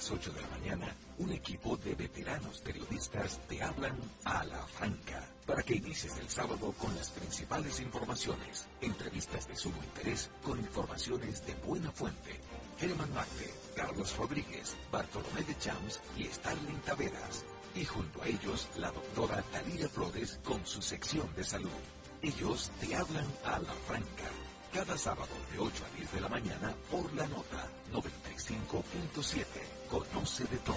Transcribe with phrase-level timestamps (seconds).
[0.00, 5.22] Las 8 de la mañana, un equipo de veteranos periodistas te hablan a la franca
[5.44, 11.44] para que inicies el sábado con las principales informaciones, entrevistas de sumo interés con informaciones
[11.44, 12.40] de buena fuente.
[12.78, 17.44] Germán Marte, Carlos Rodríguez, Bartolomé de Champs y Starling Taveras.
[17.74, 21.82] Y junto a ellos, la doctora Talía Flores con su sección de salud.
[22.22, 24.30] Ellos te hablan a la franca
[24.72, 29.79] cada sábado de 8 a 10 de la mañana por la nota 95.7.
[29.90, 30.76] Conoce de todo.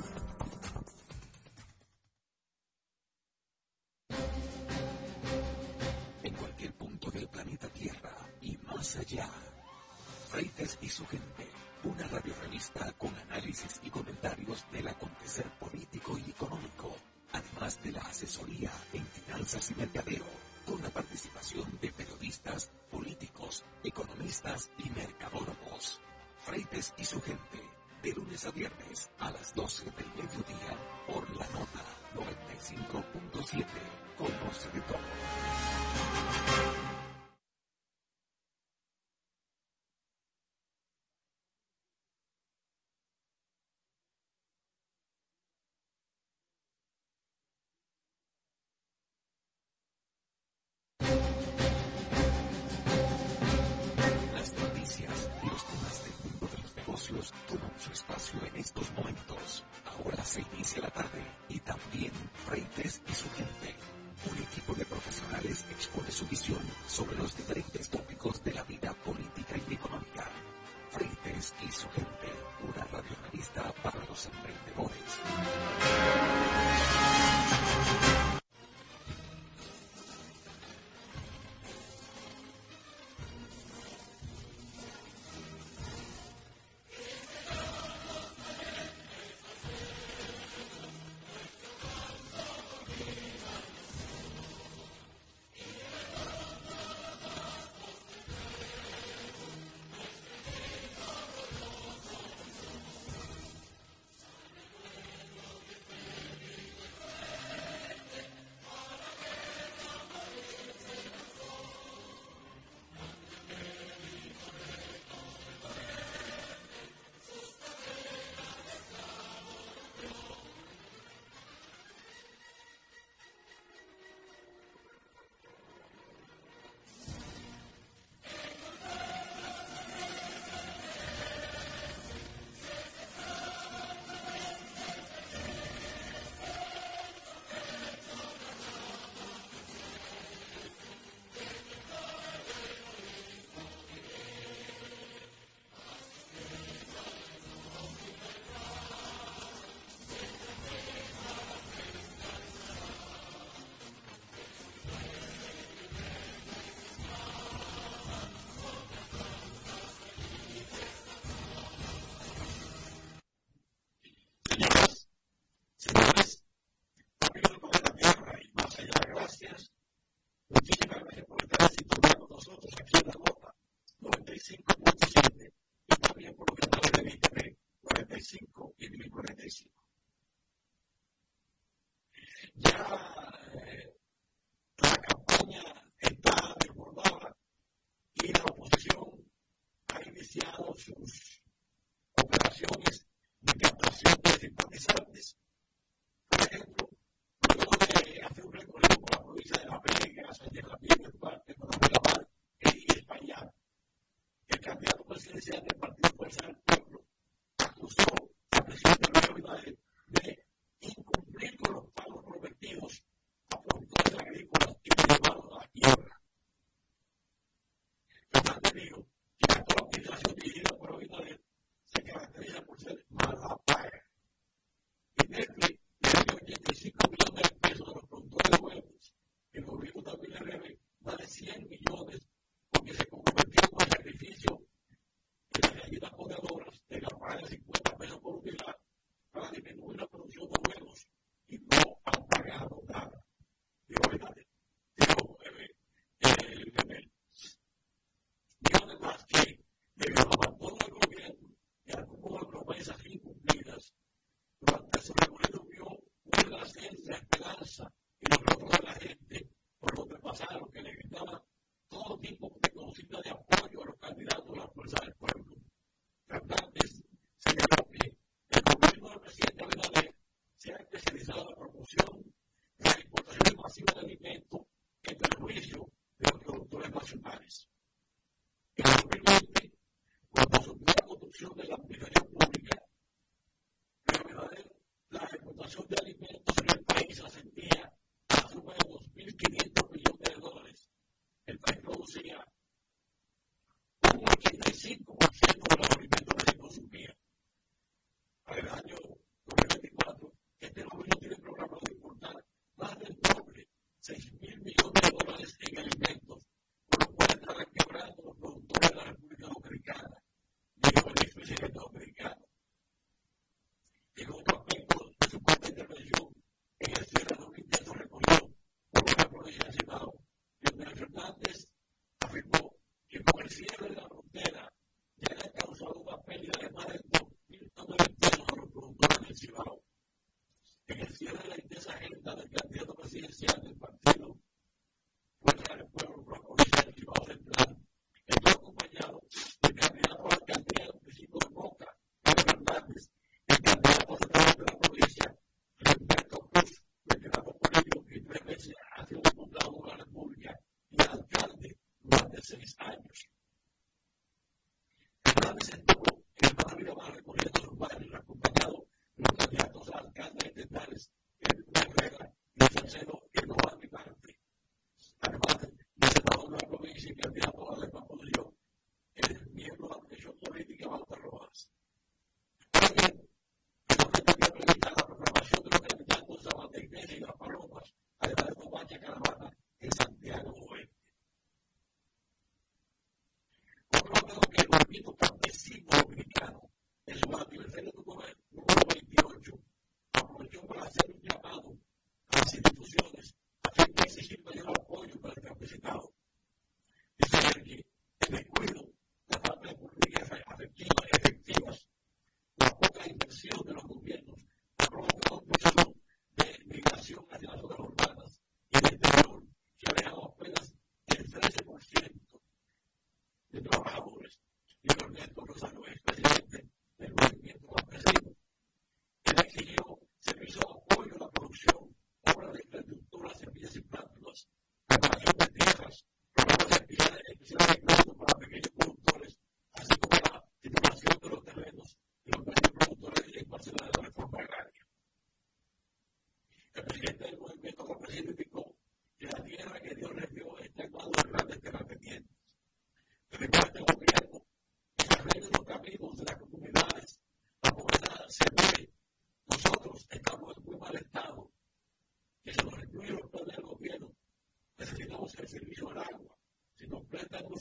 [58.61, 62.11] estos momentos, ahora se inicia la tarde y también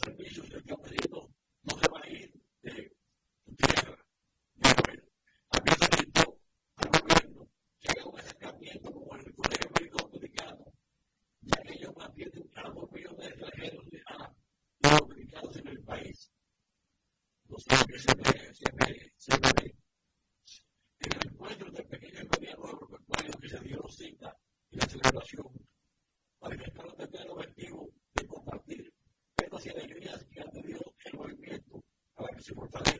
[0.01, 1.31] servicios que había pedido,
[1.63, 2.93] no se va a ir de
[3.57, 4.05] tierra.
[4.55, 5.03] Bueno, bueno,
[5.51, 6.39] había solicitado
[6.77, 7.49] al gobierno
[7.81, 10.73] que haga un acercamiento con el Colegio Médico Dominicano,
[11.43, 14.35] ya que ellos mantienen a los millones de extranjeros de a
[14.83, 16.33] los dominicanos en el país.
[17.45, 19.75] No sé qué se ve, se ve, se ve.
[21.01, 24.37] En el encuentro del pequeño gobierno de los recuerdos que se dio cita
[24.71, 25.47] y la celebración,
[26.39, 28.95] para que el objetivo de compartir,
[29.35, 29.90] pero si hay
[32.75, 33.00] Thank you.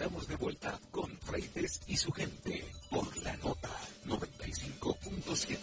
[0.00, 3.68] Estamos de vuelta con Freites y su gente por la nota
[4.06, 5.58] 95.7.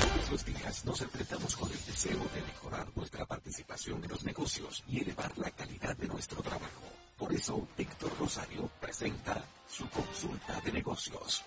[0.00, 4.82] Todos los días nos enfrentamos con el deseo de mejorar nuestra participación en los negocios
[4.88, 6.82] y elevar la calidad de nuestro trabajo.
[7.16, 11.44] Por eso, Héctor Rosario presenta su consulta de negocios.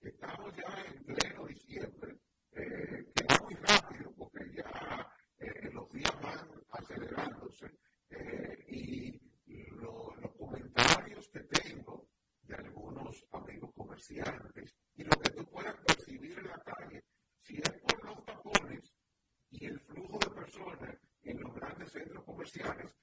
[0.00, 2.16] estamos ya en pleno diciembre,
[2.52, 7.66] eh, que va muy rápido porque ya eh, los días van acelerándose
[8.10, 9.20] eh, y
[9.72, 12.08] los comentarios que tengo
[12.42, 17.04] de algunos amigos comerciantes y lo que tú puedas percibir en la calle,
[17.38, 18.94] si es por los tapones
[19.50, 22.95] y el flujo de personas en los grandes centros comerciales,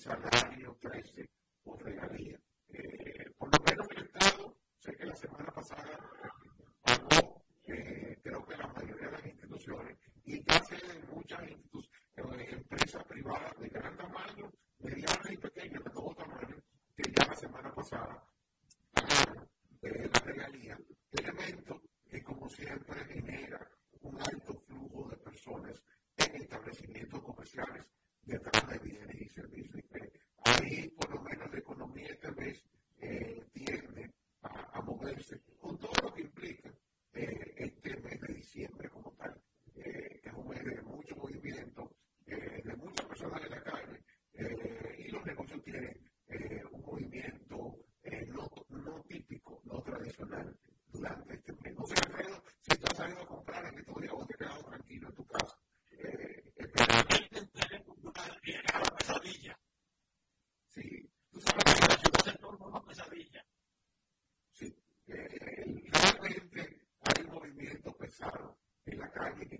[0.00, 1.26] salario, precio
[1.64, 2.40] o regalía.
[2.68, 5.98] Eh, por lo menos en el Estado, sé que la semana pasada
[6.82, 11.56] pagó, creo que la mayoría de las instituciones, y ya sé de muchas eh,
[12.50, 16.56] empresas privadas de gran tamaño, medianas y pequeñas, de todo tamaño,
[16.96, 18.24] que ya la semana pasada
[18.92, 19.48] pagaron
[19.82, 20.78] la regalía.
[21.12, 23.68] Elemento que, como siempre, genera
[24.00, 25.82] un alto flujo de personas
[26.16, 27.84] en establecimientos comerciales
[28.22, 28.78] detrás de
[69.38, 69.59] Thank you.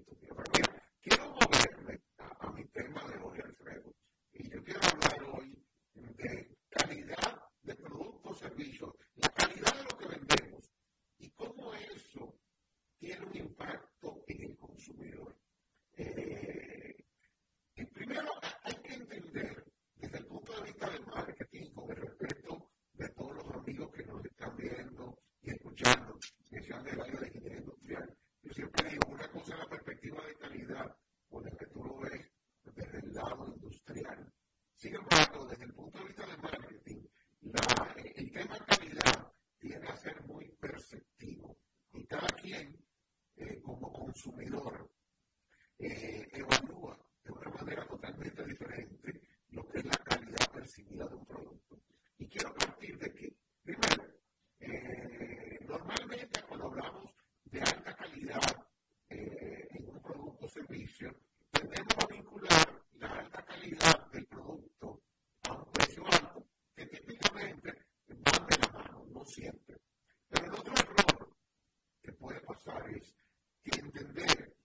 [72.98, 74.56] que entender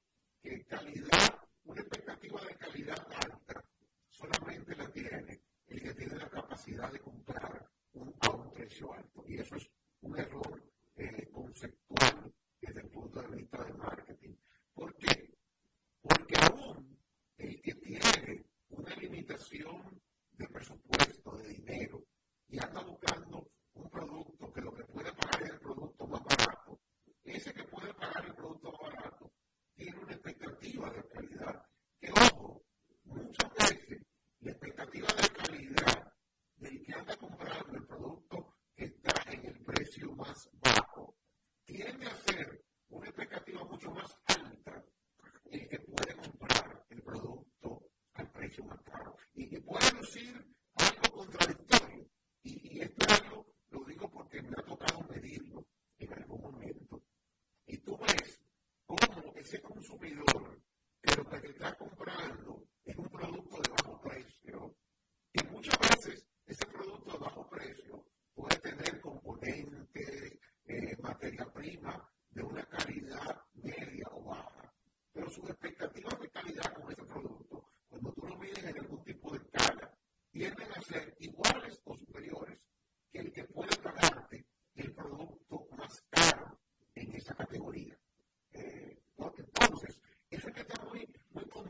[0.41, 3.63] que calidad, una expectativa de calidad alta,
[4.09, 6.99] solamente la tiene el que tiene la capacidad de
[61.53, 62.44] querrá comprar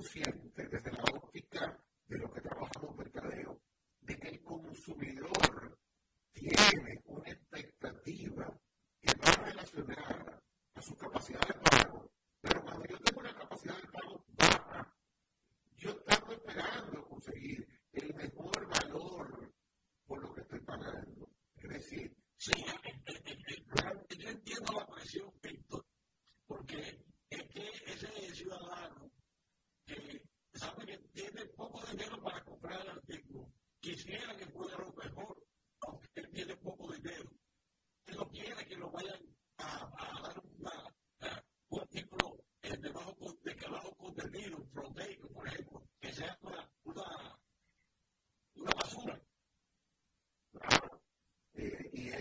[0.05, 1.74] consciente desde la óptica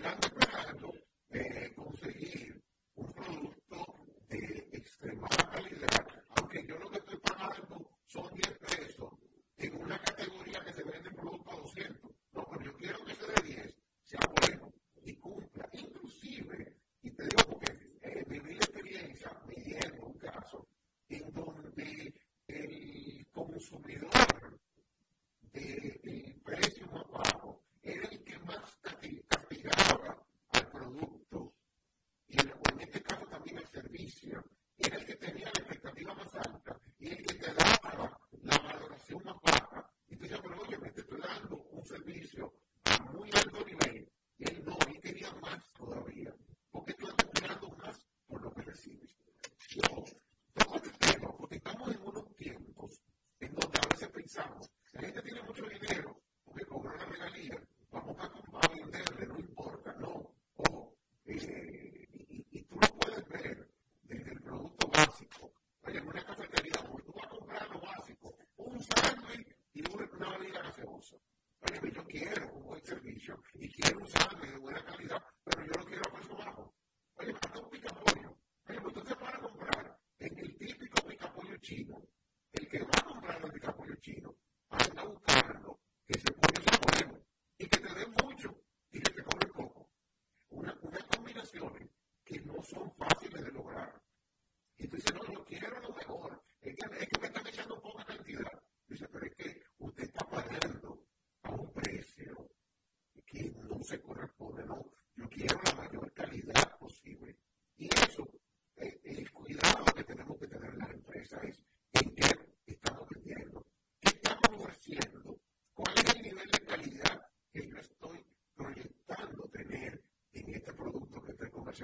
[0.05, 0.34] Thank you.
[55.55, 56.04] mucho dinero.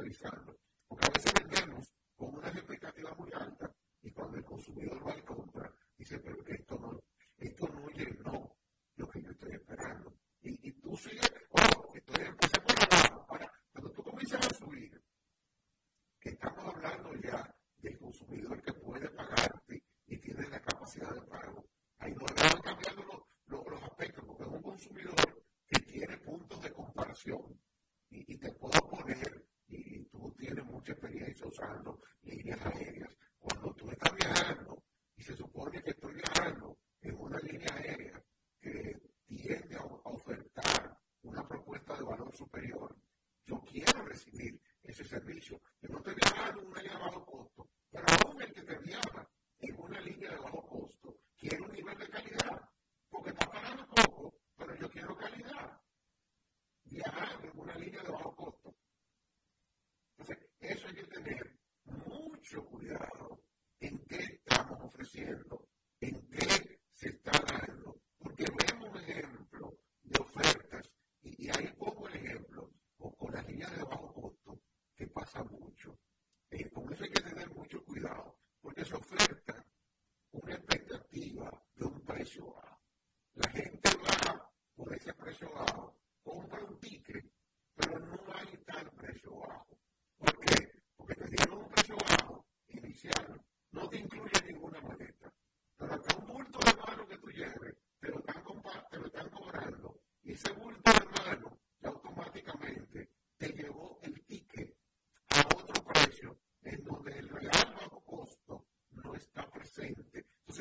[0.01, 0.50] شريك عنه
[31.61, 33.11] usando líneas aéreas.
[33.39, 34.83] Cuando tú estás viajando
[35.17, 38.23] y se supone que estoy viajando en una línea aérea
[38.61, 42.97] que tiende a ofertar una propuesta de valor superior,
[43.47, 45.61] yo quiero recibir ese servicio.
[45.81, 47.25] Yo no estoy viajando en una línea bajo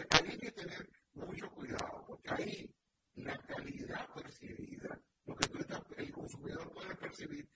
[0.10, 2.76] Ahí hay que tener mucho cuidado, porque ahí
[3.16, 7.49] la calidad percibida, lo que tú estás, el consumidor puede percibir,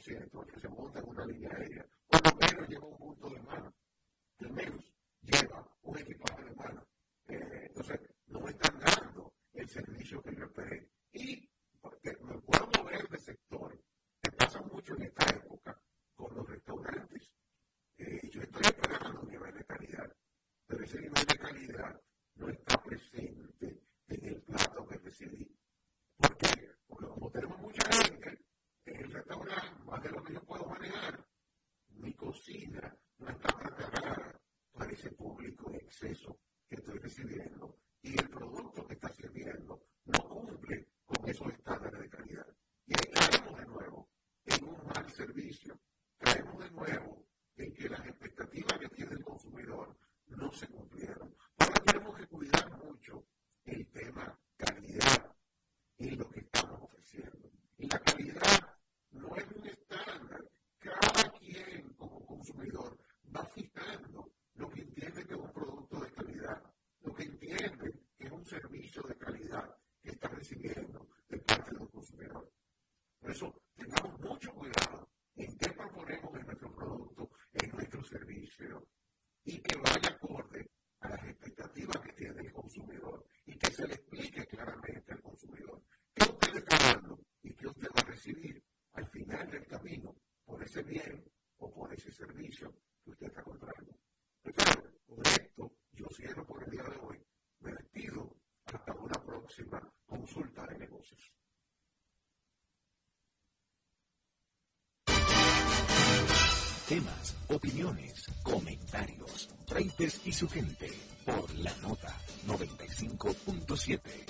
[0.00, 1.89] 100% que se monta en una línea aérea.
[90.90, 91.24] Bien
[91.58, 92.74] o por ese servicio
[93.04, 93.94] que usted está comprando.
[94.42, 94.56] Pero
[95.06, 97.18] con esto yo cierro por el día de hoy.
[97.60, 101.32] Me despido hasta una próxima consulta de negocios.
[106.88, 110.90] Temas, opiniones, comentarios, Freites y su gente
[111.24, 114.29] por la nota 95.7.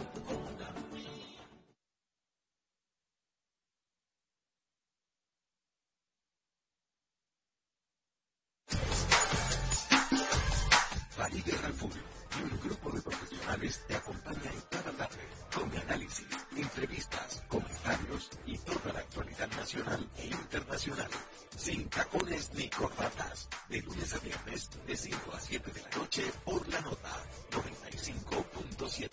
[13.71, 20.27] Te acompaña en cada tarde con análisis, entrevistas, comentarios y toda la actualidad nacional e
[20.27, 21.09] internacional.
[21.55, 23.47] Sin tacones ni corbatas.
[23.69, 29.09] De lunes a viernes, de 5 a 7 de la noche, por la nota 95.7.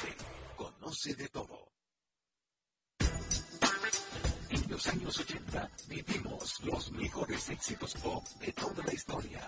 [0.57, 1.69] Conoce de todo.
[4.49, 9.47] En los años 80 vivimos los mejores éxitos pop de toda la historia.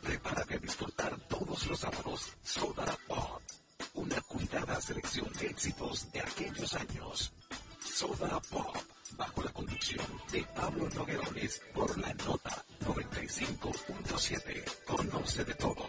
[0.00, 3.42] Prepárate a disfrutar todos los sábados Soda Pop
[3.94, 7.32] una cuidada selección de éxitos de aquellos años.
[7.84, 8.76] Soda Pop,
[9.16, 14.64] bajo la conducción de Pablo Noguerones por la nota 95.7.
[14.86, 15.88] Conoce de todo.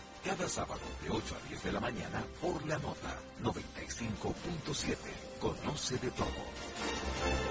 [0.23, 4.95] Cada sábado de 8 a 10 de la mañana por la nota 95.7.
[5.39, 7.50] Conoce de todo.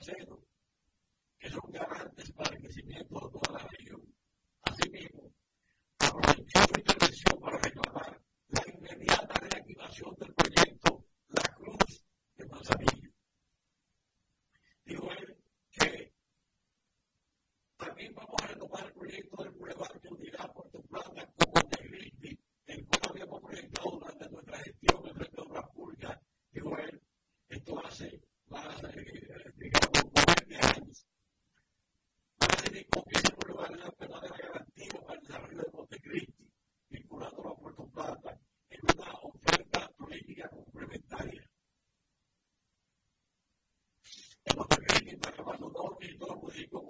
[0.00, 0.39] Jacob
[46.50, 46.89] logiquement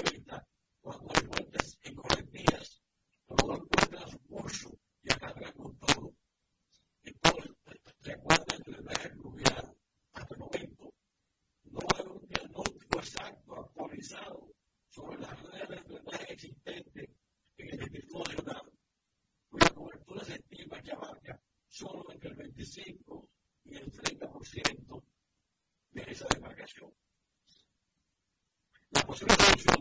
[29.11, 29.80] posible solución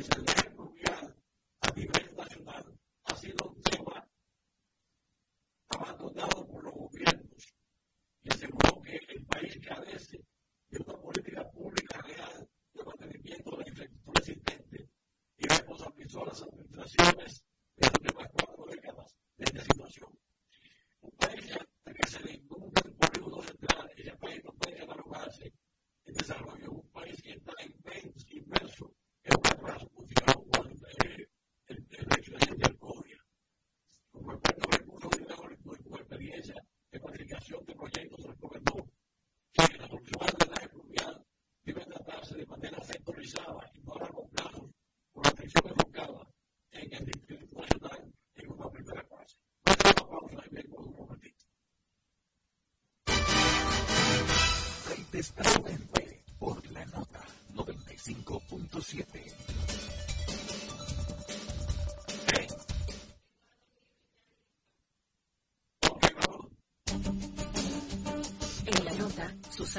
[0.00, 0.39] experiencia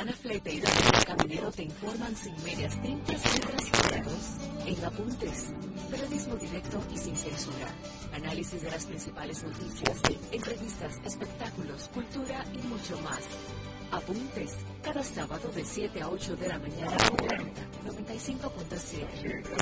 [0.01, 5.53] Manzana Flete y Daniel Caminero te informan sin medias tintas, letras y cuidados, en apuntes,
[5.91, 7.67] periodismo directo y sin censura,
[8.11, 13.19] análisis de las principales noticias, entrevistas, espectáculos, cultura y mucho más.
[13.91, 17.21] Apuntes, cada sábado de 7 a 8 de la mañana por
[17.93, 19.61] 95.7.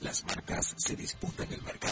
[0.00, 1.83] Las marcas se disputan el mercado.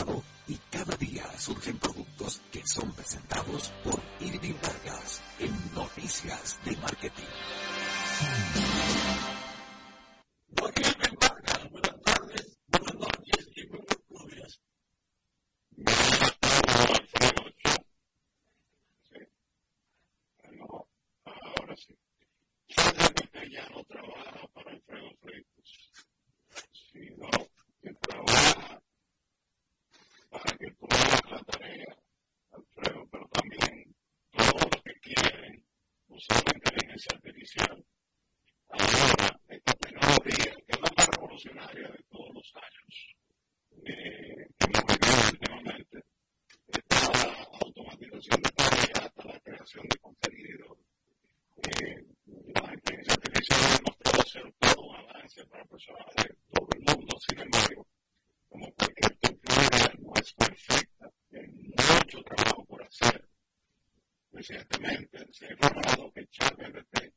[64.43, 67.15] recientemente, se ha revelado que ChatGPT,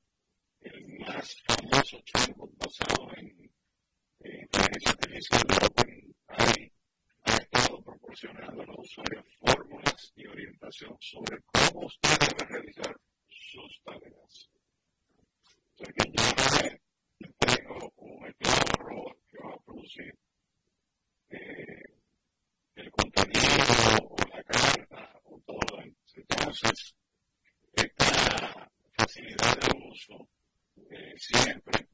[0.62, 3.52] el más famoso chatbot basado en
[4.20, 6.72] eh, inteligencia artificial OpenAI,
[7.24, 12.95] ha estado proporcionando a los usuarios fórmulas y orientación sobre cómo usted debe realizar
[30.90, 31.85] eh, siempre.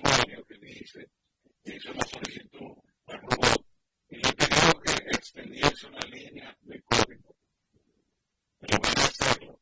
[0.00, 1.06] sueño que dice,
[1.64, 2.72] hizo una solicitud
[3.06, 3.64] al robot
[4.08, 7.36] y le pidió que extendiese una línea de código.
[8.58, 9.60] Pero van a hacerlo,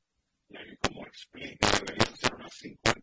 [0.49, 2.98] y ahí como explica, deberían ser unas 50.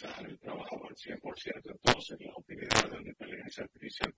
[0.00, 4.14] realizar el trabajo al 100%, entonces las utilidades de la inteligencia artificial.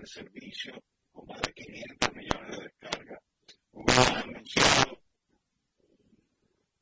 [0.00, 0.72] el servicio
[1.12, 3.22] con más de 500 millones de descargas.
[3.72, 5.02] Google ha anunciado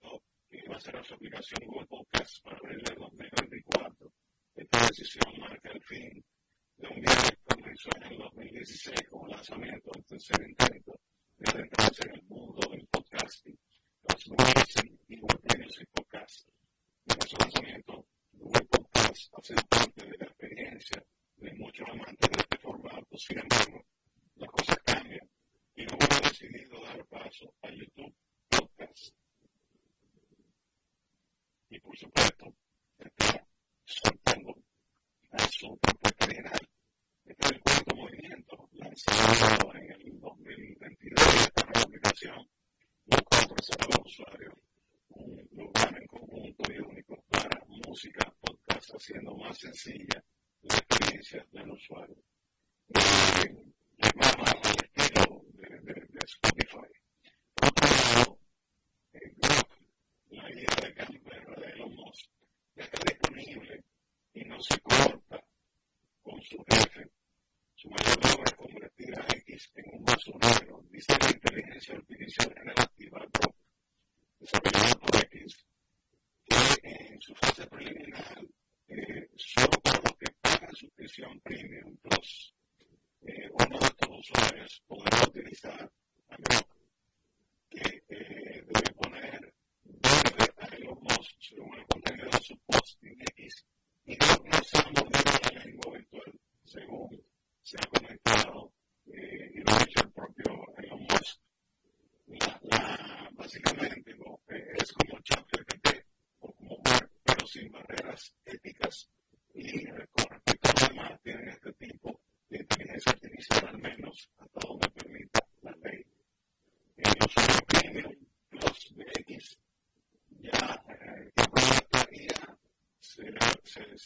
[0.03, 4.13] no, que va a ser su aplicación Google Podcast para abril del 2024.
[4.55, 6.25] Esta decisión marca el fin
[6.77, 10.41] de un viaje que comenzó en el 2016 con el lanzamiento del tercer
[39.41, 39.45] En
[39.93, 42.49] el 2022 esta reubicación
[43.07, 44.55] nos ofrece a los usuarios
[45.11, 50.25] un lugar en conjunto y único para música, podcast, haciendo más sencilla
[50.63, 52.17] la experiencia del usuario.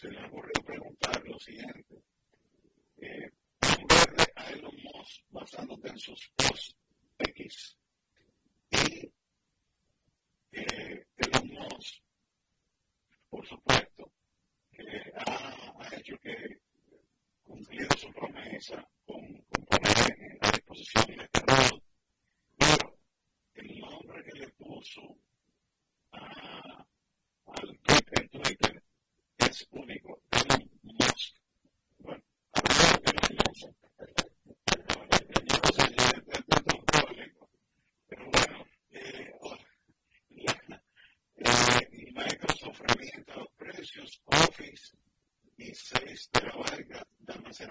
[0.03, 2.03] se le ocurrió preguntar lo siguiente.
[2.97, 3.31] Eh,
[3.61, 6.72] verde a Elon Musk basándote en sus posts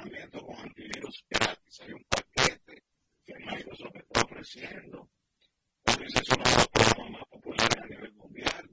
[0.02, 1.82] con antivirus gratis.
[1.82, 2.84] Hay un paquete
[3.24, 5.10] que Microsoft está ofreciendo.
[5.84, 8.70] También es uno de los más populares a nivel mundial.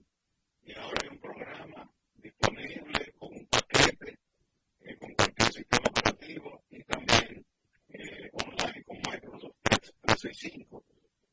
[0.62, 4.18] Y ahora hay un programa disponible con un paquete
[4.80, 7.46] eh, con cualquier sistema operativo y también
[7.88, 10.84] eh, online con Microsoft 365.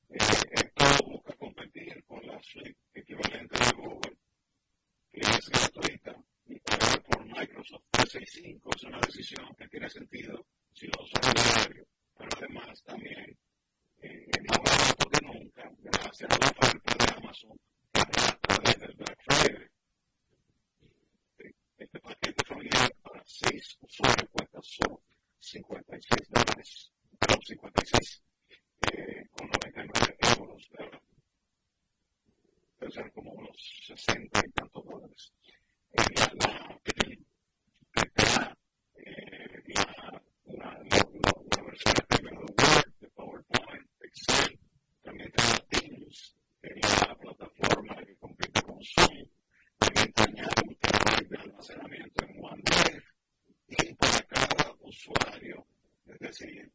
[0.10, 0.18] Eh,
[0.52, 4.18] esto busca competir con la suite equivalente de Google,
[5.12, 6.16] que es gratuita,
[6.48, 10.46] y pagar por Microsoft 365 es una decisión que sentido.
[56.38, 56.72] decir,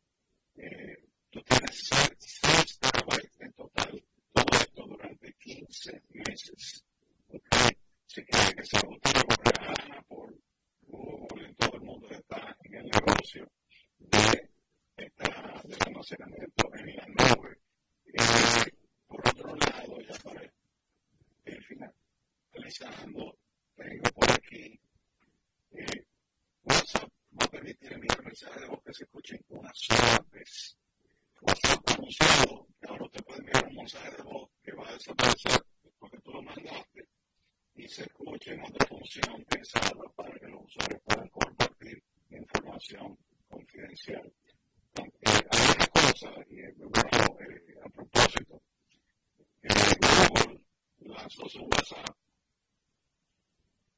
[0.56, 0.96] eh,
[1.30, 6.84] tú tienes 6 terabytes en total, todo esto durante 15 meses.
[7.28, 7.76] ¿okay?
[8.06, 10.34] Si quieres que sea útil, porque Ana por
[10.82, 13.50] Google en todo el mundo está en el negocio
[13.98, 14.50] de
[14.96, 15.78] esta, del
[16.80, 17.58] en la nube.
[18.06, 18.72] Eh,
[19.06, 20.52] por otro lado, ya para
[21.44, 21.94] el final,
[22.52, 23.38] realizando,
[23.76, 24.80] tengo por aquí
[25.72, 26.04] eh,
[26.64, 27.10] WhatsApp.
[27.40, 30.76] Va a permitir enviar mensajes de voz que se escuchen las artes.
[31.42, 35.62] WhatsApp anunciado que ahora te puede enviar un mensaje de voz que va a desaparecer
[35.98, 37.08] porque tú lo mandaste
[37.76, 43.16] y se escuche en otra función pensada para que los usuarios puedan compartir información
[43.48, 44.32] confidencial.
[44.96, 48.62] Eh, hay otra cosa, y bueno, eh, a propósito,
[49.62, 50.60] Google
[50.98, 52.16] lanzó su WhatsApp,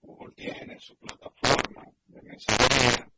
[0.02, 3.11] Google tiene su plataforma de mensajería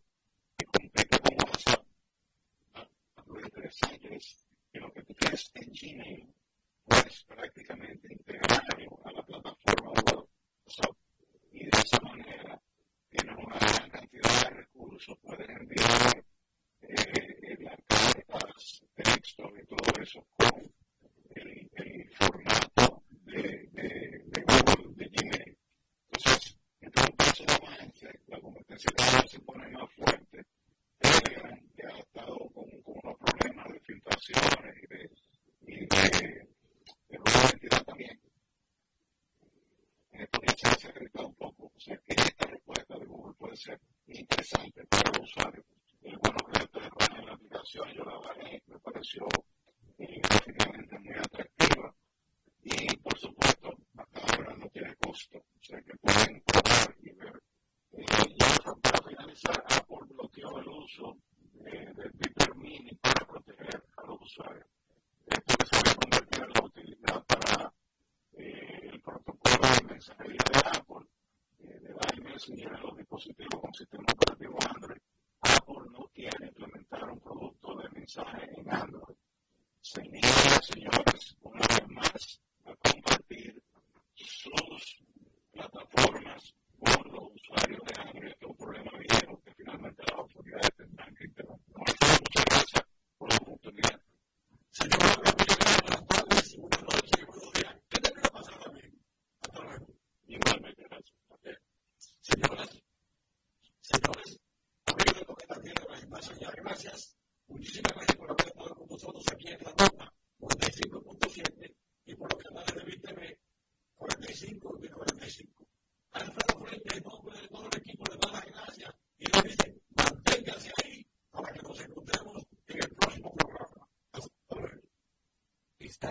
[47.94, 49.24] yo la bajé, me pareció
[49.98, 50.20] eh,
[51.00, 51.94] muy atractiva
[52.64, 57.40] y por supuesto hasta ahora no tiene costo, o sea que pueden probar y ver.
[57.92, 58.06] Eh,
[58.82, 61.16] para finalizar, Apple bloqueó el uso
[61.66, 64.66] eh, del Piper Mini para proteger a los usuarios.
[65.26, 67.72] Esto que se había convertido en la utilidad para
[68.32, 71.06] eh, el protocolo de mensajería de Apple,
[71.60, 74.33] eh, de iMessage en los dispositivos con sistema operativo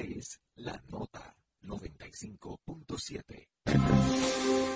[0.03, 3.47] es la nota 95.7.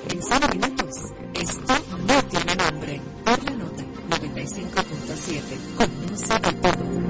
[0.10, 0.96] En solo minutos,
[1.34, 1.74] esto
[2.08, 3.02] no tiene nombre.
[3.26, 7.07] Por la nota 95.7, comienza el todo.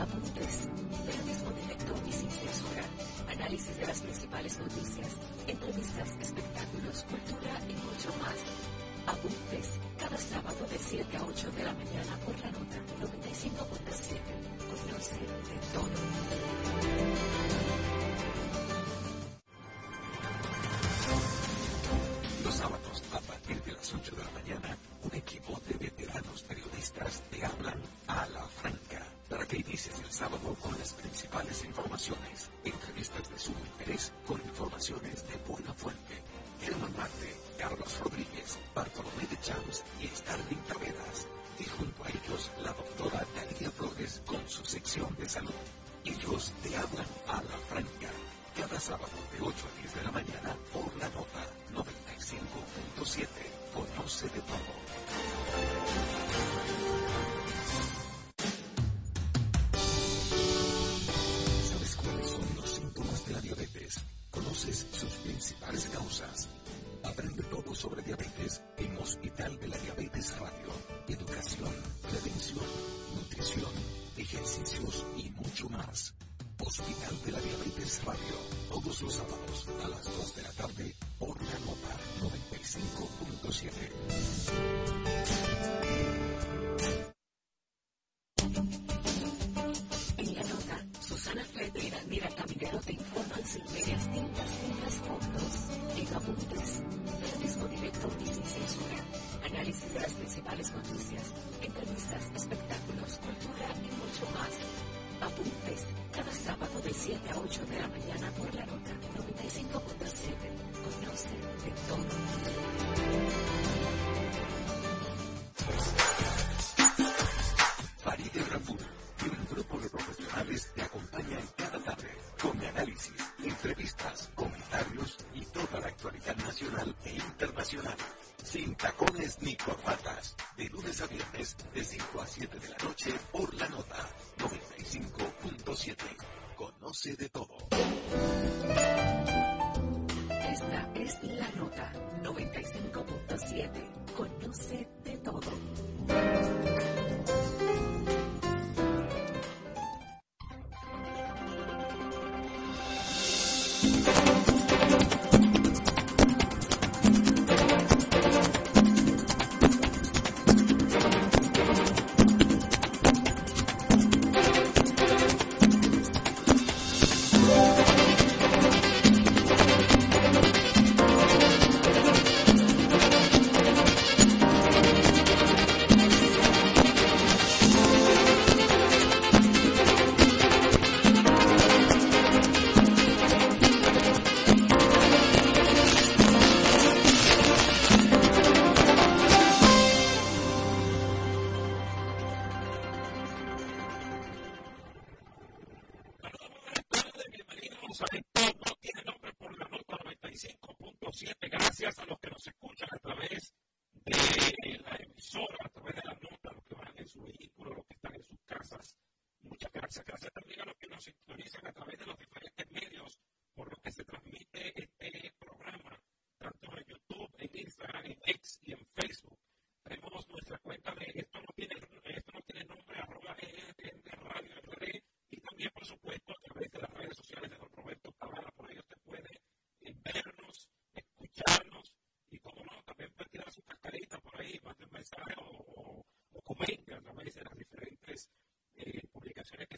[0.00, 0.68] apuntes,
[1.06, 2.84] periodismo directo y sin censura,
[3.30, 5.08] análisis de las principales noticias,
[5.46, 8.38] entrevistas, espectáculos, cultura y mucho más.
[9.06, 12.47] Apuntes cada sábado de 7 a 8 de la mañana por la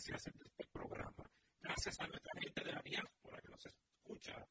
[0.00, 1.12] se hacen este programa.
[1.60, 4.46] Gracias a nuestra gente de la diáspora que nos escucha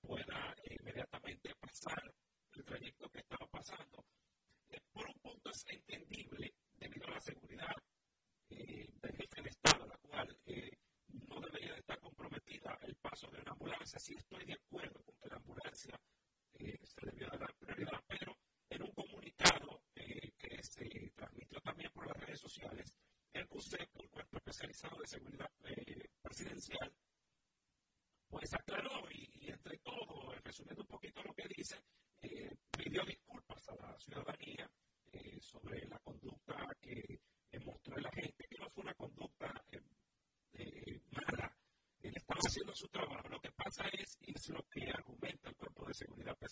[0.00, 2.14] pueda inmediatamente pasar
[2.52, 4.04] el trayecto que estaba pasando.
[4.68, 7.74] Eh, por un punto es entendible debido a la seguridad
[8.50, 10.78] eh, del jefe de Estado, la cual eh,
[11.28, 13.98] no debería estar comprometida el paso de una ambulancia.
[13.98, 16.00] Sí estoy de acuerdo con que la ambulancia
[16.54, 18.36] eh, se debió dar prioridad, pero
[18.68, 22.96] en un comunicado que se transmitió también por las redes sociales,
[23.32, 25.50] el Consejo, el Cuerpo Especializado de Seguridad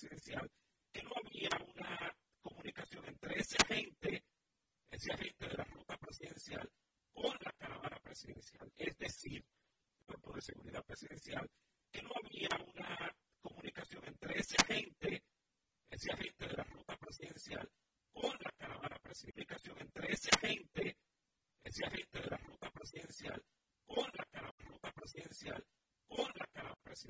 [0.03, 0.43] taxes, you know,